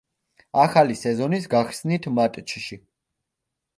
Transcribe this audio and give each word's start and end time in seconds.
ახალი 0.61 0.95
სეზონის 1.01 1.45
გახსნით 1.53 2.09
მატჩში. 2.21 2.81